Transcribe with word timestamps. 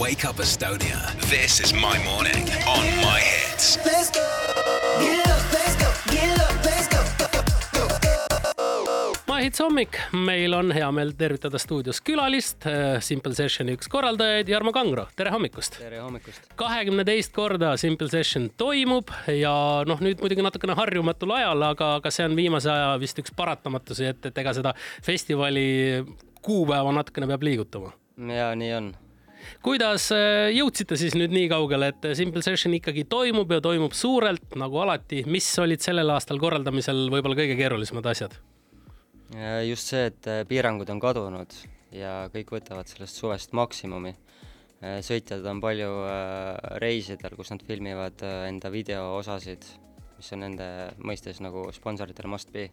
Wake 0.00 0.24
Up 0.24 0.36
Estonia. 0.36 0.96
This 1.28 1.60
is 1.60 1.74
my 1.74 1.98
morning 2.04 2.48
on 2.66 2.84
my 3.04 3.20
hits. 3.20 3.76
Let's 3.84 4.08
go. 4.10 4.24
Get 5.00 5.28
up, 5.28 5.52
let's 5.52 5.76
go. 5.76 5.88
Get 6.10 6.40
up, 6.40 6.64
let's 6.64 6.88
go. 6.88 7.00
mahits 9.28 9.60
hommik, 9.60 9.98
meil 10.16 10.56
on 10.56 10.72
hea 10.72 10.88
meel 10.96 11.12
tervitada 11.20 11.60
stuudios 11.60 12.00
külalist, 12.00 12.64
Simple 13.04 13.34
Sessioni 13.36 13.74
üks 13.76 13.92
korraldajaid, 13.92 14.48
Jarmo 14.48 14.72
Kangro, 14.72 15.04
tere 15.16 15.34
hommikust! 15.34 15.76
tere 15.82 16.00
hommikust! 16.00 16.48
kahekümne 16.60 17.04
teist 17.04 17.36
korda 17.36 17.74
Simple 17.80 18.08
Session 18.08 18.48
toimub 18.56 19.12
ja 19.36 19.52
noh, 19.88 20.00
nüüd 20.00 20.24
muidugi 20.24 20.44
natukene 20.48 20.78
harjumatul 20.80 21.36
ajal, 21.36 21.68
aga, 21.74 21.92
aga 22.00 22.14
see 22.14 22.24
on 22.24 22.40
viimase 22.40 22.72
aja 22.72 22.96
vist 23.04 23.20
üks 23.20 23.36
paratamatusi, 23.36 24.08
et, 24.14 24.32
et 24.32 24.42
ega 24.44 24.56
seda 24.56 24.72
festivali 25.04 25.68
kuupäeva 26.40 26.96
natukene 26.96 27.28
peab 27.34 27.48
liigutama. 27.50 27.92
ja 28.40 28.50
nii 28.56 28.74
on 28.80 28.92
kuidas 29.64 30.08
äh, 30.14 30.50
jõudsite 30.54 30.96
siis 31.00 31.16
nüüd 31.18 31.32
nii 31.34 31.48
kaugele, 31.52 31.90
et 31.92 32.08
Simple 32.18 32.42
Session 32.44 32.74
ikkagi 32.76 33.04
toimub 33.10 33.50
ja 33.52 33.60
toimub 33.64 33.94
suurelt 33.96 34.56
nagu 34.60 34.80
alati, 34.82 35.24
mis 35.30 35.48
olid 35.62 35.82
sellel 35.84 36.12
aastal 36.14 36.40
korraldamisel 36.42 37.08
võib-olla 37.12 37.38
kõige 37.42 37.58
keerulisemad 37.60 38.10
asjad? 38.12 38.38
just 39.62 39.92
see, 39.92 40.08
et 40.10 40.26
äh, 40.26 40.40
piirangud 40.48 40.88
on 40.90 40.98
kadunud 41.02 41.54
ja 41.94 42.24
kõik 42.34 42.48
võtavad 42.56 42.88
sellest 42.90 43.18
suvest 43.20 43.52
maksimumi. 43.54 44.10
Äh, 44.82 44.98
sõitjad 45.06 45.46
on 45.46 45.60
palju 45.62 45.90
reisidel, 46.82 47.36
kus 47.38 47.52
nad 47.54 47.62
filmivad 47.66 48.24
enda 48.48 48.72
videoosasid, 48.74 49.68
mis 50.16 50.32
on 50.34 50.42
nende 50.46 50.66
mõistes 50.98 51.38
nagu 51.44 51.68
sponsoritel 51.76 52.26
must 52.32 52.50
be. 52.52 52.70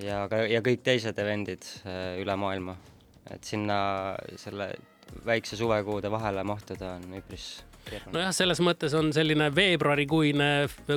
ja 0.00 0.24
ka, 0.30 0.46
ja 0.48 0.62
kõik 0.64 0.80
teised 0.86 1.18
event'id 1.20 1.68
üle 2.22 2.36
maailma, 2.40 2.78
et 3.28 3.44
sinna 3.44 3.76
selle 4.40 4.70
väikse 5.26 5.56
suvekuude 5.56 6.10
vahele 6.10 6.44
mahtuda 6.46 6.96
on 6.98 7.20
üpris 7.20 7.50
nojah, 8.12 8.30
selles 8.34 8.60
mõttes 8.64 8.94
on 8.98 9.10
selline 9.14 9.48
veebruarikuine 9.54 10.48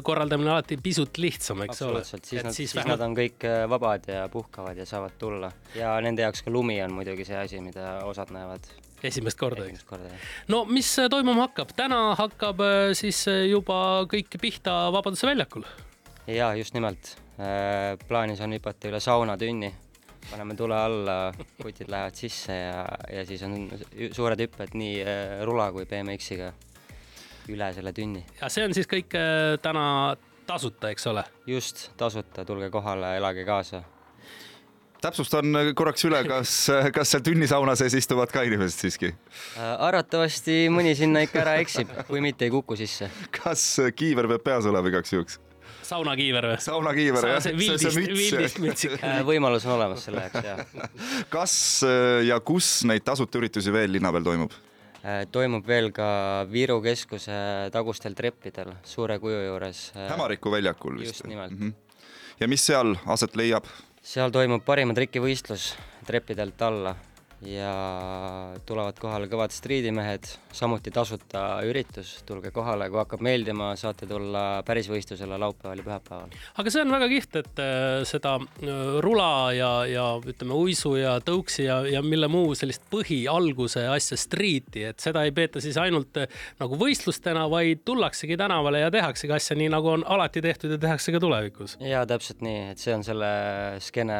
korraldamine 0.06 0.54
alati 0.54 0.78
pisut 0.82 1.18
lihtsam, 1.22 1.64
eks 1.66 1.82
ole. 1.82 2.02
absoluutselt, 2.02 2.26
siis, 2.26 2.44
nad, 2.44 2.54
siis, 2.54 2.72
siis 2.72 2.80
vähem... 2.80 2.94
nad 2.94 3.06
on 3.08 3.18
kõik 3.18 3.46
äh, 3.48 3.64
vabad 3.72 4.10
ja 4.12 4.26
puhkavad 4.32 4.78
ja 4.78 4.88
saavad 4.90 5.18
tulla. 5.22 5.52
Ja 5.78 5.96
nende 6.04 6.26
jaoks 6.26 6.46
ka 6.46 6.54
lumi 6.54 6.78
on 6.86 6.96
muidugi 6.96 7.28
see 7.28 7.38
asi, 7.40 7.62
mida 7.64 8.00
osad 8.08 8.34
näevad 8.36 8.68
esimest 9.06 9.38
korda, 9.38 9.68
eks? 9.70 9.86
no 10.52 10.64
mis 10.70 10.90
äh, 11.02 11.10
toimuma 11.12 11.48
hakkab, 11.48 11.74
täna 11.78 12.02
hakkab 12.20 12.62
äh, 12.66 12.90
siis 12.98 13.26
juba 13.50 13.80
kõik 14.12 14.40
pihta 14.42 14.86
Vabaduse 14.96 15.30
väljakul? 15.30 15.66
ja 16.28 16.54
just 16.58 16.74
nimelt, 16.74 17.18
plaanis 18.08 18.40
on 18.42 18.56
hüpata 18.56 18.88
üle 18.90 19.02
saunatünni 19.04 19.74
paneme 20.30 20.56
tule 20.58 20.78
alla, 20.78 21.18
kutid 21.62 21.90
lähevad 21.92 22.16
sisse 22.18 22.54
ja, 22.54 22.86
ja 23.14 23.26
siis 23.26 23.44
on 23.46 23.68
suured 24.12 24.40
hüpped 24.46 24.78
nii 24.78 25.04
rula 25.46 25.72
kui 25.76 25.86
BMX-iga 25.90 26.54
üle 27.52 27.72
selle 27.74 27.94
tünni. 27.94 28.24
ja 28.40 28.50
see 28.52 28.66
on 28.66 28.74
siis 28.76 28.88
kõik 28.90 29.16
äh, 29.18 29.56
täna 29.62 30.16
tasuta, 30.48 30.92
eks 30.94 31.08
ole? 31.12 31.26
just, 31.48 31.90
tasuta, 31.98 32.46
tulge 32.46 32.70
kohale, 32.74 33.16
elage 33.20 33.46
kaasa. 33.48 33.84
täpsustan 35.02 35.62
korraks 35.78 36.06
üle, 36.10 36.24
kas, 36.28 36.56
kas 36.96 37.14
seal 37.14 37.26
tünnisauna 37.26 37.76
sees 37.78 37.98
istuvad 38.02 38.34
ka 38.34 38.46
inimesed 38.48 38.86
siiski? 38.86 39.14
Äh, 39.14 39.74
arvatavasti 39.90 40.66
mõni 40.74 40.96
sinna 40.98 41.26
ikka 41.26 41.44
ära 41.44 41.58
eksib, 41.62 41.94
kui 42.10 42.24
mitte 42.26 42.48
ei 42.48 42.54
kuku 42.54 42.78
sisse. 42.80 43.12
kas 43.42 43.68
kiiver 43.96 44.30
peab 44.34 44.48
peas 44.50 44.70
olema 44.72 44.94
igaks 44.94 45.14
juhuks? 45.14 45.42
Saunakiiver 45.86 46.50
või? 46.52 46.60
saunakiiver 46.66 47.28
jah, 47.30 47.42
see, 47.46 47.56
see, 47.62 47.92
see 47.92 48.38
müts. 48.42 48.60
mütsik 48.62 48.96
äh, 49.00 49.20
võimalus 49.28 49.68
on 49.70 49.78
olemas 49.78 50.06
selle 50.08 50.28
jaoks, 50.28 50.46
jah. 50.46 50.88
kas 51.36 51.58
ja 52.28 52.40
kus 52.40 52.78
neid 52.90 53.06
tasuta 53.06 53.42
üritusi 53.42 53.74
veel 53.76 53.94
linna 53.96 54.14
peal 54.16 54.26
toimub? 54.26 54.56
Äh, 55.06 55.28
toimub 55.30 55.68
veel 55.70 55.92
ka 55.94 56.06
Viru 56.50 56.80
keskuse 56.82 57.36
tagustel 57.74 58.16
treppidel 58.18 58.72
suure 58.90 59.20
kuju 59.22 59.44
juures. 59.44 59.92
Äh, 59.94 60.08
Hämariku 60.10 60.50
väljakul 60.50 60.98
vist? 60.98 61.20
just 61.20 61.28
nimelt 61.30 61.52
mm. 61.52 61.60
-hmm. 61.60 62.00
ja 62.40 62.48
mis 62.48 62.66
seal 62.66 62.96
aset 63.06 63.36
leiab? 63.36 63.70
seal 64.02 64.32
toimub 64.32 64.66
parima 64.66 64.94
trikivõistlus 64.98 65.76
treppidelt 66.08 66.62
alla 66.62 66.96
ja 67.46 67.72
tulevad 68.66 68.98
kohale 69.00 69.28
kõvad 69.30 69.54
striidimehed, 69.54 70.28
samuti 70.56 70.92
tasuta 70.94 71.62
üritus, 71.68 72.18
tulge 72.28 72.52
kohale, 72.56 72.88
kui 72.90 73.00
hakkab 73.02 73.24
meeldima, 73.26 73.72
saate 73.80 74.08
tulla 74.10 74.64
päris 74.66 74.90
võistlusele 74.92 75.38
laupäeval 75.42 75.82
ja 75.82 75.86
pühapäeval. 75.86 76.36
aga 76.62 76.74
see 76.74 76.84
on 76.84 76.94
väga 76.96 77.10
kihvt, 77.12 77.40
et 77.42 77.62
äh, 77.64 78.00
seda 78.08 78.36
äh, 78.42 78.82
rula 79.06 79.30
ja, 79.56 79.72
ja 79.90 80.08
ütleme, 80.22 80.58
uisu 80.58 80.96
ja 81.00 81.18
tõuksi 81.26 81.68
ja, 81.68 81.82
ja 81.90 82.02
mille 82.06 82.30
muu 82.32 82.56
sellist 82.58 82.86
põhialguse 82.92 83.86
asja 83.92 84.18
striiti, 84.20 84.86
et 84.90 85.04
seda 85.04 85.26
ei 85.26 85.36
peeta 85.36 85.64
siis 85.64 85.78
ainult 85.82 86.22
äh, 86.22 86.42
nagu 86.62 86.80
võistlustena, 86.82 87.46
vaid 87.52 87.86
tullaksegi 87.86 88.40
tänavale 88.42 88.86
ja 88.86 88.92
tehaksegi 88.94 89.38
asja 89.38 89.60
nii, 89.60 89.70
nagu 89.76 89.94
on 89.94 90.08
alati 90.08 90.44
tehtud 90.46 90.76
ja 90.76 90.82
tehakse 90.82 91.14
ka 91.16 91.22
tulevikus. 91.22 91.78
ja 91.84 92.06
täpselt 92.10 92.44
nii, 92.46 92.72
et 92.74 92.82
see 92.82 92.96
on 92.96 93.06
selle 93.06 93.32
skeene 93.84 94.20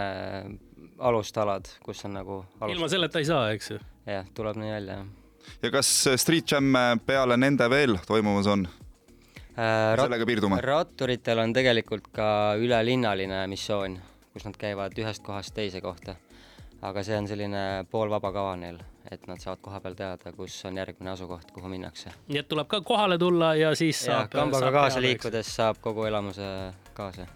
alustalad, 1.00 1.68
kus 1.84 2.06
on 2.06 2.16
nagu 2.20 2.40
alust... 2.60 2.76
ilma 2.76 2.90
selleta 2.90 3.20
ei 3.20 3.28
saa, 3.28 3.50
eks 3.56 3.72
ju? 3.72 3.80
jah, 4.08 4.26
tuleb 4.36 4.60
nii 4.60 4.72
välja, 4.72 4.98
jah. 5.00 5.54
ja 5.64 5.72
kas 5.72 5.92
Street 6.22 6.52
Jam 6.52 6.74
peale 7.06 7.38
nende 7.38 7.70
veel 7.70 7.98
toimumas 8.08 8.48
on 8.48 8.68
äh,? 9.58 9.96
sellega 10.00 10.28
piirdume? 10.28 10.62
ratturitel 10.64 11.44
on 11.44 11.54
tegelikult 11.54 12.10
ka 12.16 12.28
ülelinnaline 12.62 13.46
missioon, 13.52 14.00
kus 14.34 14.48
nad 14.48 14.58
käivad 14.60 14.96
ühest 15.00 15.24
kohast 15.26 15.56
teise 15.56 15.82
kohta. 15.82 16.16
aga 16.82 17.04
see 17.04 17.18
on 17.18 17.28
selline 17.28 17.86
poolvaba 17.92 18.32
kava 18.32 18.56
neil, 18.62 18.80
et 19.12 19.28
nad 19.28 19.42
saavad 19.42 19.64
kohapeal 19.66 19.96
teada, 19.98 20.32
kus 20.38 20.58
on 20.70 20.78
järgmine 20.78 21.12
asukoht, 21.12 21.52
kuhu 21.52 21.72
minnakse. 21.72 22.14
nii 22.28 22.44
et 22.44 22.52
tuleb 22.52 22.72
ka 22.72 22.82
kohale 22.82 23.18
tulla 23.18 23.56
ja 23.60 23.76
siis 23.76 24.06
ja, 24.06 24.22
saab 24.22 24.38
kambaga 24.38 24.70
saab 24.70 24.80
kaasa 24.80 25.02
liikudes 25.04 25.56
saab 25.56 25.82
kogu 25.84 26.08
elamuse 26.08 26.54
kaasa 26.94 27.28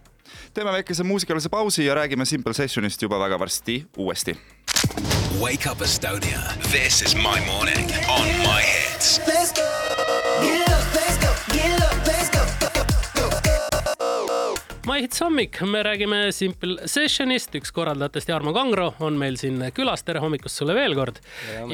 teeme 0.53 0.71
väikese 0.71 1.03
muusikalise 1.03 1.49
pausi 1.49 1.85
ja 1.85 1.95
räägime 1.95 2.25
Simple 2.25 2.53
Sessionist 2.53 3.01
juba 3.01 3.19
väga 3.19 3.39
varsti 3.39 3.85
uuesti. 3.97 4.37
Wake 5.39 5.69
up 5.71 5.81
Estonia, 5.81 6.39
this 6.71 7.01
is 7.01 7.15
my 7.15 7.39
morning 7.45 7.91
on 8.07 8.27
my 8.27 8.61
hits. 8.61 9.21
Let's 9.27 9.53
go, 9.53 9.61
get 10.41 10.69
up, 10.69 10.95
let's 10.95 11.17
go, 11.17 11.31
get 11.53 11.79
up, 11.79 12.07
let's 12.07 12.29
go. 12.29 12.38
Maihits 14.89 15.21
hommik, 15.21 15.59
me 15.69 15.81
räägime 15.85 16.17
Simple 16.33 16.87
Sessionist, 16.89 17.53
üks 17.59 17.69
korraldajatest, 17.75 18.29
Jarmo 18.31 18.53
Kangro 18.55 18.87
on 19.05 19.19
meil 19.21 19.35
siin 19.37 19.61
külas, 19.75 20.01
tere 20.05 20.21
hommikust 20.23 20.57
sulle 20.61 20.73
veel 20.73 20.95
kord. 20.97 21.19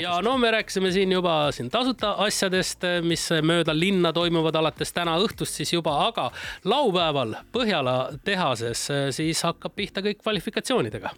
ja 0.02 0.18
no 0.26 0.34
me 0.42 0.52
rääkisime 0.52 0.92
siin 0.92 1.14
juba 1.16 1.36
siin 1.56 1.70
tasuta 1.72 2.16
asjadest, 2.26 2.84
mis 3.08 3.24
mööda 3.46 3.76
linna 3.76 4.12
toimuvad 4.16 4.60
alates 4.60 4.92
täna 4.96 5.16
õhtust 5.24 5.62
siis 5.62 5.72
juba, 5.78 5.96
aga 6.10 6.28
laupäeval 6.68 7.38
Põhjala 7.56 7.96
tehases 8.28 8.84
siis 9.16 9.46
hakkab 9.48 9.78
pihta 9.78 10.04
kõik 10.04 10.20
kvalifikatsioonidega. 10.24 11.16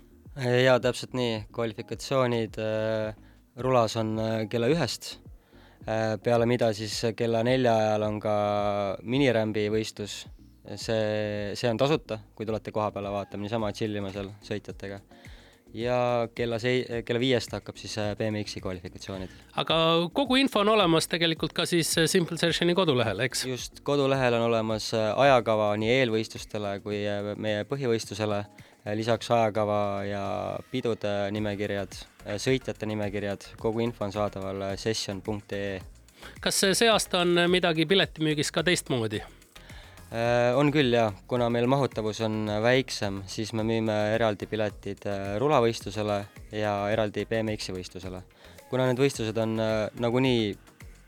ja 0.67 0.77
täpselt 0.83 1.17
nii, 1.17 1.47
kvalifikatsioonid 1.55 2.61
äh, 2.61 3.17
rulas 3.57 3.97
on 3.97 4.17
äh, 4.21 4.39
kella 4.51 4.69
ühest 4.69 5.15
äh, 5.87 6.13
peale 6.21 6.45
mida 6.45 6.73
siis 6.77 7.01
kella 7.17 7.41
nelja 7.47 7.77
ajal 7.87 8.09
on 8.11 8.19
ka 8.21 8.39
minirämbi 9.01 9.69
võistlus 9.73 10.27
see, 10.75 11.55
see 11.55 11.69
on 11.69 11.79
tasuta, 11.79 12.19
kui 12.35 12.45
tulete 12.45 12.73
koha 12.75 12.91
peale 12.91 13.11
vaatama, 13.13 13.45
niisama 13.45 13.71
chill 13.75 13.95
ima 13.95 14.11
seal 14.13 14.29
sõitjatega. 14.45 14.99
ja 15.77 16.27
kella 16.35 16.57
sei-, 16.63 17.01
kella 17.05 17.19
viiest 17.19 17.51
hakkab 17.51 17.75
siis 17.77 17.97
äh, 17.99 18.13
BMX-i 18.17 18.61
kvalifikatsioonid. 18.63 19.33
aga 19.61 19.77
kogu 20.15 20.37
info 20.39 20.61
on 20.63 20.71
olemas 20.75 21.07
tegelikult 21.11 21.53
ka 21.53 21.65
siis 21.65 21.91
äh, 21.97 22.07
Simple 22.07 22.37
Sessioni 22.37 22.75
kodulehel, 22.75 23.19
eks? 23.27 23.45
just, 23.45 23.81
kodulehel 23.87 24.39
on 24.39 24.47
olemas 24.47 24.93
äh, 24.95 25.11
ajakava 25.27 25.73
nii 25.79 25.91
eelvõistlustele 25.99 26.77
kui 26.83 27.03
meie 27.35 27.63
põhivõistlusele, 27.69 28.43
lisaks 28.95 29.31
ajakava 29.31 29.81
ja 30.07 30.23
pidude 30.71 31.13
nimekirjad, 31.35 31.95
sõitjate 32.39 32.87
nimekirjad, 32.87 33.49
kogu 33.59 33.83
info 33.83 34.07
on 34.07 34.15
saadaval 34.15 34.69
session.ee. 34.79 35.81
kas 36.43 36.63
see 36.71 36.87
aasta 36.91 37.25
on 37.25 37.43
midagi 37.51 37.85
piletimüügis 37.85 38.55
ka 38.55 38.63
teistmoodi? 38.63 39.23
Äh, 40.07 40.55
on 40.55 40.69
küll 40.71 40.93
jaa, 40.95 41.09
kuna 41.27 41.49
meil 41.51 41.65
mahutavus 41.67 42.21
on 42.23 42.47
väiksem, 42.63 43.25
siis 43.27 43.51
me 43.51 43.65
müüme 43.67 43.95
eraldi 44.13 44.47
piletid 44.47 45.03
äh, 45.03 45.33
rulavõistlusele 45.41 46.21
ja 46.55 46.75
eraldi 46.93 47.25
BMX-i 47.27 47.75
võistlusele. 47.75 48.21
kuna 48.69 48.85
need 48.87 49.01
võistlused 49.03 49.37
on 49.43 49.59
äh, 49.59 49.89
nagunii 49.99 50.55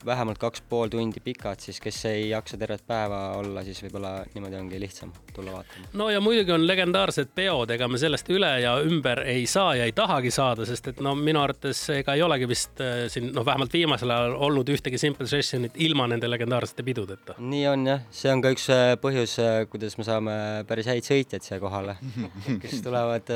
vähemalt 0.06 0.38
kaks 0.40 0.62
pool 0.69 0.90
tundi 0.92 1.22
pikad, 1.24 1.60
siis 1.63 1.80
kes 1.84 1.98
ei 2.10 2.30
jaksa 2.30 2.57
tervet 2.57 2.84
päeva 2.88 3.19
olla, 3.40 3.63
siis 3.66 3.81
võib-olla 3.84 4.19
niimoodi 4.34 4.60
ongi 4.60 4.80
lihtsam 4.81 5.12
tulla 5.36 5.57
vaatama. 5.57 5.90
no 6.00 6.10
ja 6.10 6.22
muidugi 6.24 6.54
on 6.56 6.66
legendaarsed 6.68 7.31
peod, 7.36 7.74
ega 7.75 7.88
me 7.88 8.00
sellest 8.01 8.30
üle 8.34 8.51
ja 8.63 8.75
ümber 8.84 9.24
ei 9.28 9.46
saa 9.50 9.75
ja 9.80 9.88
ei 9.90 9.96
tahagi 9.96 10.31
saada, 10.31 10.66
sest 10.69 10.92
et 10.94 11.01
no 11.04 11.16
minu 11.19 11.42
arvates 11.44 11.81
ega 11.98 12.16
ei 12.16 12.24
olegi 12.25 12.50
vist 12.50 12.84
äh, 12.84 13.06
siin 13.12 13.31
noh, 13.36 13.46
vähemalt 13.46 13.74
viimasel 13.74 14.13
ajal 14.16 14.38
olnud 14.50 14.72
ühtegi 14.74 15.01
Simple 15.01 15.28
Sessionit 15.30 15.78
ilma 15.84 16.07
nende 16.12 16.30
legendaarsete 16.31 16.86
pidudeta. 16.88 17.38
nii 17.40 17.66
on 17.74 17.88
jah, 17.92 18.06
see 18.12 18.31
on 18.34 18.44
ka 18.46 18.54
üks 18.56 18.69
äh, 18.74 18.94
põhjus, 19.01 19.36
äh, 19.44 19.62
kuidas 19.72 19.98
me 20.00 20.07
saame 20.07 20.38
päris 20.69 20.90
häid 20.92 21.07
sõitjaid 21.07 21.46
siia 21.46 21.60
kohale, 21.62 21.98
kes 22.63 22.80
tulevad 22.86 23.30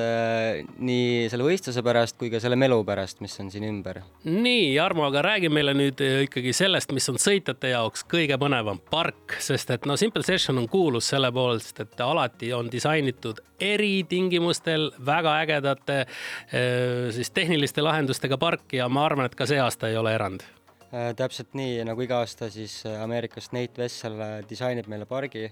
nii 0.83 1.27
selle 1.31 1.47
võistluse 1.47 1.83
pärast 1.85 2.17
kui 2.19 2.31
ka 2.33 2.41
selle 2.43 2.57
melu 2.59 2.79
pärast, 2.87 3.21
mis 3.23 3.35
on 3.43 3.51
siin 3.53 3.67
ümber. 3.67 4.01
nii, 4.27 4.73
Jarmo, 4.73 5.05
aga 5.09 5.23
räägi 5.25 5.51
meile 5.53 5.75
nüüd 5.77 6.01
äh, 6.03 6.23
ikkagi 6.53 6.69
sellest, 6.69 6.91
mis 6.93 7.09
on 7.09 7.17
sõitjate 7.17 7.73
jaoks 7.73 8.05
kõige 8.05 8.37
põnevam 8.37 8.79
park, 8.91 9.37
sest 9.41 9.71
et 9.73 9.85
no 9.89 9.97
Simple 9.97 10.23
Session 10.23 10.57
on 10.61 10.67
kuulus 10.69 11.09
selle 11.09 11.31
poolest, 11.33 11.79
et 11.81 11.99
alati 12.01 12.53
on 12.53 12.69
disainitud 12.71 13.41
eritingimustel 13.59 14.91
väga 15.05 15.37
ägedate 15.41 16.01
äh, 16.03 17.11
siis 17.11 17.31
tehniliste 17.31 17.81
lahendustega 17.81 18.37
park 18.37 18.73
ja 18.73 18.89
ma 18.89 19.05
arvan, 19.05 19.25
et 19.25 19.35
ka 19.35 19.47
see 19.49 19.59
aasta 19.59 19.89
ei 19.89 19.97
ole 19.97 20.13
erand 20.13 20.45
Äh, 20.93 21.15
täpselt 21.17 21.55
nii, 21.57 21.79
nagu 21.87 22.03
iga 22.05 22.19
aasta 22.21 22.51
siis 22.53 22.83
äh, 22.85 22.99
Ameerikast 23.01 23.55
Nate 23.55 23.81
Vessel 23.81 24.19
äh, 24.21 24.33
disainib 24.45 24.85
meile 24.91 25.07
pargi 25.09 25.47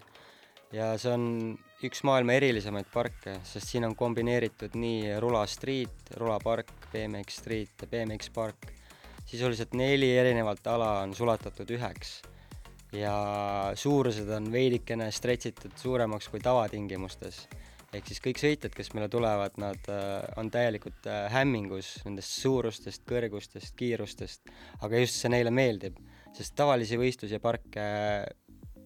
ja 0.70 0.92
see 1.02 1.16
on 1.16 1.56
üks 1.82 2.04
maailma 2.06 2.36
erilisemaid 2.38 2.92
parke, 2.94 3.40
sest 3.50 3.72
siin 3.74 3.88
on 3.88 3.96
kombineeritud 3.98 4.78
nii 4.78 5.16
rula 5.24 5.42
street, 5.50 6.14
rulapark, 6.22 6.70
BMX 6.92 7.42
street 7.42 7.82
ja 7.82 7.90
BMX 7.90 8.30
park. 8.36 8.70
Sisuliselt 9.30 9.74
neli 9.78 10.12
erinevat 10.18 10.68
ala 10.68 10.92
on 11.06 11.16
sulatatud 11.16 11.70
üheks. 11.78 12.20
Ja 12.92 13.16
suurused 13.80 14.28
on 14.36 14.50
veidikene 14.52 15.08
stretšitud 15.16 15.78
suuremaks 15.80 16.28
kui 16.32 16.42
tavatingimustes. 16.44 17.46
Ehk 17.92 18.08
siis 18.08 18.22
kõik 18.24 18.40
sõitjad, 18.40 18.72
kes 18.76 18.94
meile 18.96 19.08
tulevad, 19.12 19.56
nad 19.60 19.88
äh, 19.92 20.22
on 20.40 20.48
täielikult 20.52 21.08
äh, 21.12 21.26
hämmingus 21.32 21.98
nendest 22.06 22.38
suurustest, 22.40 23.04
kõrgustest, 23.08 23.76
kiirustest, 23.80 24.52
aga 24.80 25.02
just 25.02 25.20
see 25.20 25.32
neile 25.32 25.52
meeldib, 25.52 25.98
sest 26.36 26.56
tavalisi 26.56 27.00
võistlusi 27.00 27.36
ja 27.36 27.42
parke 27.44 27.84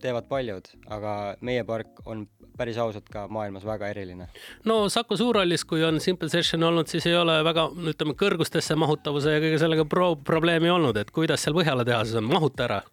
teevad 0.02 0.26
paljud, 0.30 0.72
aga 0.94 1.14
meie 1.46 1.64
park 1.66 2.02
on 2.10 2.26
päris 2.58 2.78
ausalt 2.82 3.10
ka 3.12 3.28
maailmas 3.32 3.66
väga 3.68 3.90
eriline. 3.94 4.28
no 4.66 4.90
Saku 4.90 5.18
Suurhallis, 5.18 5.66
kui 5.66 5.84
on 5.84 6.00
Simple 6.00 6.30
Session 6.30 6.64
olnud, 6.64 6.88
siis 6.92 7.08
ei 7.10 7.16
ole 7.18 7.38
väga, 7.44 7.70
ütleme, 7.94 8.18
kõrgustesse 8.20 8.78
mahutavuse 8.80 9.38
ja 9.38 9.44
kõige 9.44 9.62
sellega 9.62 9.86
pro 9.90 10.16
probleemi 10.16 10.70
olnud, 10.70 10.98
et 10.98 11.12
kuidas 11.16 11.44
seal 11.44 11.56
Põhjala 11.56 11.86
tehases 11.88 12.20
on, 12.20 12.28
mahuta 12.30 12.68
ära 12.68 12.84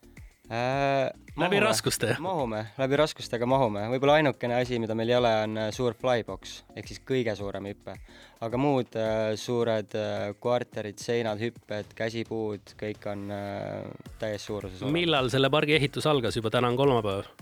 äh,? 0.51 1.11
läbi 1.37 1.61
raskuste? 1.61 2.17
mahume, 2.21 2.65
läbi 2.79 2.97
raskustega 3.01 3.47
mahume, 3.49 3.87
võib-olla 3.95 4.19
ainukene 4.21 4.59
asi, 4.61 4.79
mida 4.83 4.97
meil 4.99 5.13
ei 5.13 5.17
ole, 5.17 5.33
on 5.47 5.61
äh, 5.65 5.71
suur 5.75 5.97
flybox 5.99 6.59
ehk 6.77 6.91
siis 6.91 7.01
kõige 7.09 7.35
suurem 7.39 7.71
hüpe. 7.71 7.97
aga 8.43 8.61
muud 8.61 8.99
äh, 9.01 9.33
suured 9.41 9.97
äh, 9.97 10.35
kvarterid, 10.43 11.01
seinad, 11.01 11.41
hüpped, 11.41 11.95
käsipuud, 11.97 12.75
kõik 12.81 13.09
on 13.13 13.31
äh, 13.33 14.11
täies 14.21 14.45
suuruses 14.51 14.85
millal 14.93 15.33
selle 15.33 15.51
pargi 15.51 15.79
ehitus 15.79 16.07
algas, 16.11 16.37
juba 16.37 16.53
täna 16.53 16.73
on 16.73 16.77
kolmapäev? 16.81 17.33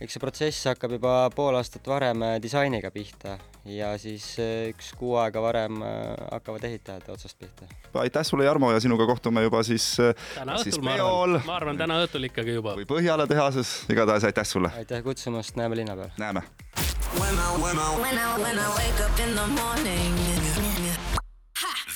Eks 0.00 0.16
see 0.16 0.22
protsess 0.22 0.64
hakkab 0.70 0.94
juba 0.96 1.14
pool 1.34 1.56
aastat 1.58 1.88
varem 1.88 2.22
äh, 2.24 2.36
disainiga 2.42 2.90
pihta 2.94 3.36
ja 3.68 3.92
siis 4.00 4.32
äh, 4.40 4.70
üks 4.72 4.94
kuu 4.96 5.16
aega 5.20 5.42
varem 5.44 5.82
äh, 5.84 6.14
hakkavad 6.30 6.64
ehitajad 6.64 7.10
otsast 7.12 7.36
pihta. 7.38 7.68
aitäh 8.00 8.24
sulle, 8.24 8.46
Jarmo, 8.48 8.72
ja 8.72 8.80
sinuga 8.80 9.06
kohtume 9.06 9.42
juba 9.44 9.62
siis 9.62 9.92
täna 10.34 10.56
siis 10.62 10.78
õhtul, 10.78 10.88
ma 10.88 10.96
arvan, 10.96 11.42
ma 11.46 11.56
arvan 11.58 11.82
täna 11.82 12.00
õhtul 12.06 12.24
ikkagi 12.30 12.56
juba. 12.56 12.74
või 12.80 12.88
Põhjala 12.88 13.28
tehases, 13.28 13.74
igatahes 13.92 14.24
aitäh 14.30 14.48
sulle, 14.48 14.72
aitäh 14.80 15.04
kutsumast, 15.04 15.60
näeme 15.60 15.76
linna 15.82 15.96
peal! 15.96 16.16
näeme! 16.16 16.46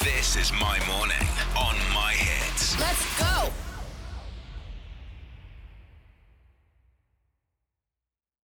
This 0.04 0.36
is 0.36 0.52
my 0.52 0.78
morning 0.86 1.28
on 1.56 1.76
my 1.94 2.12
hits. 2.12 2.78
Let's 2.78 3.18
go. 3.18 3.33